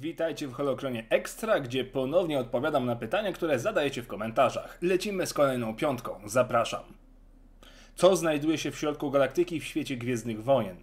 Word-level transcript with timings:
Witajcie 0.00 0.48
w 0.48 0.52
Holokronie 0.52 1.06
Extra, 1.10 1.60
gdzie 1.60 1.84
ponownie 1.84 2.38
odpowiadam 2.38 2.86
na 2.86 2.96
pytania, 2.96 3.32
które 3.32 3.58
zadajecie 3.58 4.02
w 4.02 4.06
komentarzach. 4.06 4.78
Lecimy 4.82 5.26
z 5.26 5.32
kolejną 5.32 5.76
piątką. 5.76 6.20
Zapraszam. 6.24 6.82
Co 7.94 8.16
znajduje 8.16 8.58
się 8.58 8.70
w 8.70 8.78
środku 8.78 9.10
galaktyki 9.10 9.60
w 9.60 9.64
świecie 9.64 9.96
Gwiezdnych 9.96 10.44
Wojen? 10.44 10.76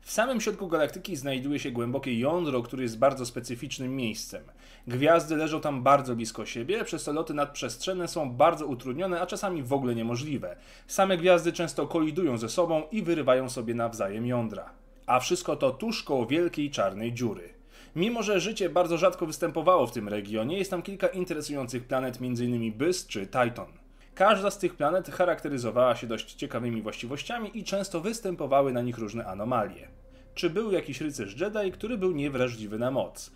W 0.00 0.10
samym 0.10 0.40
środku 0.40 0.68
galaktyki 0.68 1.16
znajduje 1.16 1.58
się 1.58 1.70
głębokie 1.70 2.18
jądro, 2.18 2.62
które 2.62 2.82
jest 2.82 2.98
bardzo 2.98 3.26
specyficznym 3.26 3.96
miejscem. 3.96 4.44
Gwiazdy 4.86 5.36
leżą 5.36 5.60
tam 5.60 5.82
bardzo 5.82 6.16
blisko 6.16 6.46
siebie, 6.46 6.84
przez 6.84 7.04
to 7.04 7.12
loty 7.12 7.34
nadprzestrzenne 7.34 8.08
są 8.08 8.30
bardzo 8.30 8.66
utrudnione, 8.66 9.20
a 9.20 9.26
czasami 9.26 9.62
w 9.62 9.72
ogóle 9.72 9.94
niemożliwe. 9.94 10.56
Same 10.86 11.16
gwiazdy 11.16 11.52
często 11.52 11.86
kolidują 11.86 12.38
ze 12.38 12.48
sobą 12.48 12.82
i 12.92 13.02
wyrywają 13.02 13.50
sobie 13.50 13.74
nawzajem 13.74 14.26
jądra. 14.26 14.70
A 15.06 15.20
wszystko 15.20 15.56
to 15.56 15.70
tuż 15.70 16.02
koło 16.02 16.26
wielkiej 16.26 16.70
czarnej 16.70 17.12
dziury. 17.12 17.53
Mimo, 17.96 18.22
że 18.22 18.40
życie 18.40 18.68
bardzo 18.68 18.98
rzadko 18.98 19.26
występowało 19.26 19.86
w 19.86 19.92
tym 19.92 20.08
regionie, 20.08 20.58
jest 20.58 20.70
tam 20.70 20.82
kilka 20.82 21.06
interesujących 21.06 21.84
planet, 21.84 22.18
m.in. 22.20 22.72
Bys 22.72 23.06
czy 23.06 23.26
Titan. 23.26 23.66
Każda 24.14 24.50
z 24.50 24.58
tych 24.58 24.74
planet 24.74 25.10
charakteryzowała 25.10 25.96
się 25.96 26.06
dość 26.06 26.34
ciekawymi 26.34 26.82
właściwościami 26.82 27.58
i 27.58 27.64
często 27.64 28.00
występowały 28.00 28.72
na 28.72 28.82
nich 28.82 28.98
różne 28.98 29.26
anomalie. 29.26 29.88
Czy 30.34 30.50
był 30.50 30.72
jakiś 30.72 31.00
rycerz 31.00 31.40
Jedi, 31.40 31.72
który 31.72 31.98
był 31.98 32.12
niewrażliwy 32.12 32.78
na 32.78 32.90
moc? 32.90 33.30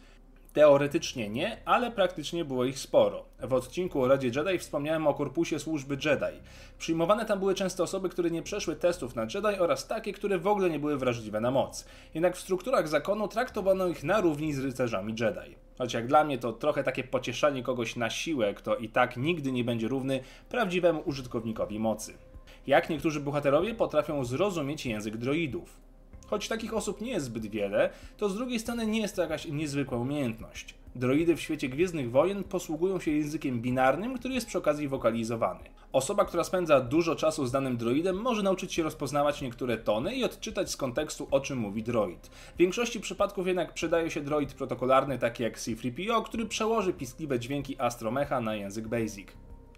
Teoretycznie 0.59 1.29
nie, 1.29 1.57
ale 1.65 1.91
praktycznie 1.91 2.45
było 2.45 2.65
ich 2.65 2.79
sporo. 2.79 3.25
W 3.41 3.53
odcinku 3.53 4.03
o 4.03 4.09
Radzie 4.09 4.29
Jedi 4.29 4.59
wspomniałem 4.59 5.07
o 5.07 5.15
korpusie 5.15 5.59
służby 5.59 5.95
Jedi. 5.95 6.41
Przyjmowane 6.79 7.25
tam 7.25 7.39
były 7.39 7.55
często 7.55 7.83
osoby, 7.85 8.09
które 8.09 8.31
nie 8.31 8.43
przeszły 8.43 8.77
testów 8.77 9.17
na 9.17 9.23
Jedi 9.23 9.61
oraz 9.61 9.87
takie, 9.87 10.13
które 10.13 10.39
w 10.39 10.47
ogóle 10.47 10.71
nie 10.71 10.79
były 10.79 10.97
wrażliwe 10.97 11.41
na 11.41 11.51
moc. 11.51 11.85
Jednak 12.15 12.37
w 12.37 12.41
strukturach 12.41 12.89
zakonu 12.89 13.29
traktowano 13.29 13.87
ich 13.87 14.05
na 14.05 14.21
równi 14.21 14.53
z 14.53 14.59
rycerzami 14.59 15.15
Jedi. 15.21 15.57
Choć 15.79 15.95
jak 15.95 16.07
dla 16.07 16.25
mnie 16.25 16.39
to 16.39 16.53
trochę 16.53 16.85
takie 16.85 17.05
pocieszanie 17.05 17.63
kogoś 17.63 17.97
na 17.97 18.11
siłę, 18.11 18.55
kto 18.55 18.77
i 18.77 18.89
tak 18.89 19.17
nigdy 19.17 19.53
nie 19.53 19.65
będzie 19.65 19.89
równy 19.89 20.21
prawdziwemu 20.49 21.03
użytkownikowi 21.05 21.79
mocy. 21.79 22.15
Jak 22.67 22.91
niektórzy 22.91 23.21
bohaterowie 23.21 23.75
potrafią 23.75 24.25
zrozumieć 24.25 24.87
język 24.87 25.17
droidów. 25.17 25.89
Choć 26.31 26.49
takich 26.49 26.75
osób 26.75 27.01
nie 27.01 27.11
jest 27.11 27.27
zbyt 27.27 27.47
wiele, 27.47 27.91
to 28.17 28.29
z 28.29 28.35
drugiej 28.35 28.59
strony 28.59 28.87
nie 28.87 29.01
jest 29.01 29.17
to 29.17 29.23
jakaś 29.23 29.47
niezwykła 29.47 29.99
umiejętność. 29.99 30.75
Droidy 30.95 31.37
w 31.37 31.41
świecie 31.41 31.69
Gwiezdnych 31.69 32.11
Wojen 32.11 32.45
posługują 32.45 33.01
się 33.01 33.11
językiem 33.11 33.61
binarnym, 33.61 34.19
który 34.19 34.35
jest 34.35 34.47
przy 34.47 34.59
okazji 34.59 34.89
wokalizowany. 34.89 35.61
Osoba, 35.93 36.25
która 36.25 36.45
spędza 36.45 36.81
dużo 36.81 37.17
czasu 37.17 37.47
z 37.47 37.53
danym 37.53 37.77
droidem, 37.77 38.17
może 38.17 38.43
nauczyć 38.43 38.75
się 38.75 38.83
rozpoznawać 38.83 39.43
niektóre 39.43 39.77
tony 39.77 40.17
i 40.17 40.25
odczytać 40.25 40.71
z 40.71 40.77
kontekstu, 40.77 41.29
o 41.31 41.41
czym 41.41 41.59
mówi 41.59 41.83
droid. 41.83 42.27
W 42.27 42.57
większości 42.59 43.01
przypadków 43.01 43.47
jednak 43.47 43.75
przydaje 43.75 44.11
się 44.11 44.21
droid 44.21 44.55
protokolarny, 44.55 45.19
taki 45.19 45.43
jak 45.43 45.59
C-3PO, 45.59 46.23
który 46.23 46.47
przełoży 46.47 46.93
piskliwe 46.93 47.39
dźwięki 47.39 47.81
Astromecha 47.81 48.41
na 48.41 48.55
język 48.55 48.89
Basic. 48.89 49.29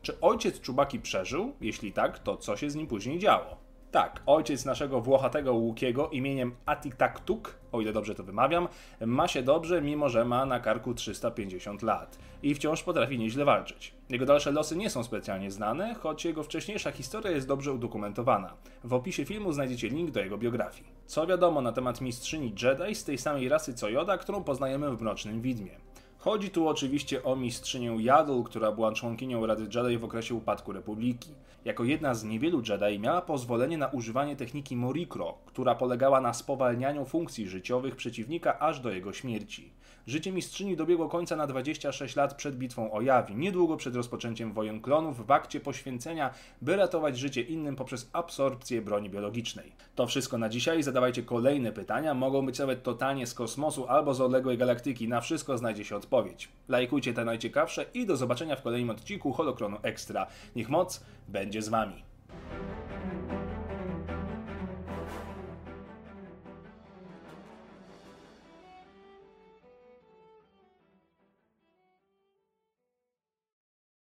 Czy 0.02 0.20
ojciec 0.20 0.60
Czubaki 0.60 1.00
przeżył? 1.00 1.52
Jeśli 1.60 1.92
tak, 1.92 2.18
to 2.18 2.36
co 2.36 2.56
się 2.56 2.70
z 2.70 2.74
nim 2.74 2.86
później 2.86 3.18
działo? 3.18 3.69
Tak, 3.90 4.22
ojciec 4.26 4.64
naszego 4.64 5.00
włochatego 5.00 5.54
Łukiego 5.54 6.08
imieniem 6.08 6.54
Atitaktuk, 6.66 7.54
o 7.72 7.80
ile 7.80 7.92
dobrze 7.92 8.14
to 8.14 8.24
wymawiam, 8.24 8.68
ma 9.06 9.28
się 9.28 9.42
dobrze, 9.42 9.82
mimo 9.82 10.08
że 10.08 10.24
ma 10.24 10.46
na 10.46 10.60
karku 10.60 10.94
350 10.94 11.82
lat 11.82 12.18
i 12.42 12.54
wciąż 12.54 12.82
potrafi 12.82 13.18
nieźle 13.18 13.44
walczyć. 13.44 13.94
Jego 14.08 14.26
dalsze 14.26 14.52
losy 14.52 14.76
nie 14.76 14.90
są 14.90 15.04
specjalnie 15.04 15.50
znane, 15.50 15.94
choć 15.94 16.24
jego 16.24 16.42
wcześniejsza 16.42 16.92
historia 16.92 17.30
jest 17.30 17.48
dobrze 17.48 17.72
udokumentowana. 17.72 18.54
W 18.84 18.94
opisie 18.94 19.24
filmu 19.24 19.52
znajdziecie 19.52 19.88
link 19.88 20.10
do 20.10 20.20
jego 20.20 20.38
biografii. 20.38 20.88
Co 21.06 21.26
wiadomo 21.26 21.60
na 21.60 21.72
temat 21.72 22.00
mistrzyni 22.00 22.54
Jedi 22.62 22.94
z 22.94 23.04
tej 23.04 23.18
samej 23.18 23.48
rasy 23.48 23.74
co 23.74 23.88
Yoda, 23.88 24.18
którą 24.18 24.44
poznajemy 24.44 24.96
w 24.96 25.02
Mrocznym 25.02 25.42
Widmie? 25.42 25.89
Chodzi 26.20 26.50
tu 26.50 26.68
oczywiście 26.68 27.24
o 27.24 27.36
mistrzynię 27.36 27.96
Jadul, 28.00 28.44
która 28.44 28.72
była 28.72 28.92
członkinią 28.92 29.46
Rady 29.46 29.62
Jedi 29.62 29.98
w 29.98 30.04
okresie 30.04 30.34
upadku 30.34 30.72
Republiki. 30.72 31.30
Jako 31.64 31.84
jedna 31.84 32.14
z 32.14 32.24
niewielu 32.24 32.62
Jedi 32.68 32.98
miała 32.98 33.22
pozwolenie 33.22 33.78
na 33.78 33.88
używanie 33.88 34.36
techniki 34.36 34.76
Morikro, 34.76 35.38
która 35.46 35.74
polegała 35.74 36.20
na 36.20 36.34
spowalnianiu 36.34 37.04
funkcji 37.04 37.48
życiowych 37.48 37.96
przeciwnika 37.96 38.58
aż 38.58 38.80
do 38.80 38.90
jego 38.90 39.12
śmierci. 39.12 39.72
Życie 40.06 40.32
mistrzyni 40.32 40.76
dobiegło 40.76 41.08
końca 41.08 41.36
na 41.36 41.46
26 41.46 42.16
lat 42.16 42.34
przed 42.34 42.56
bitwą 42.56 42.92
o 42.92 43.00
Jawi, 43.00 43.36
niedługo 43.36 43.76
przed 43.76 43.94
rozpoczęciem 43.94 44.52
wojen 44.52 44.80
klonów 44.80 45.26
w 45.26 45.30
akcie 45.30 45.60
poświęcenia, 45.60 46.30
by 46.62 46.76
ratować 46.76 47.18
życie 47.18 47.42
innym 47.42 47.76
poprzez 47.76 48.10
absorpcję 48.12 48.82
broni 48.82 49.10
biologicznej. 49.10 49.72
To 49.94 50.06
wszystko 50.06 50.38
na 50.38 50.48
dzisiaj, 50.48 50.82
zadawajcie 50.82 51.22
kolejne 51.22 51.72
pytania, 51.72 52.14
mogą 52.14 52.46
być 52.46 52.58
nawet 52.58 52.82
totalnie 52.82 53.26
z 53.26 53.34
kosmosu 53.34 53.88
albo 53.88 54.14
z 54.14 54.20
odległej 54.20 54.58
galaktyki, 54.58 55.08
na 55.08 55.20
wszystko 55.20 55.58
znajdzie 55.58 55.84
się 55.84 55.96
odpowiedź 55.96 56.09
odpowiedź. 56.10 56.48
Lajkujcie 56.68 57.14
te 57.14 57.24
najciekawsze 57.24 57.86
i 57.94 58.06
do 58.06 58.16
zobaczenia 58.16 58.56
w 58.56 58.62
kolejnym 58.62 58.90
odcinku 58.90 59.32
Holochronu 59.32 59.76
Extra. 59.82 60.26
Niech 60.56 60.68
moc 60.68 61.04
będzie 61.28 61.62
z 61.62 61.68
Wami. 61.68 62.02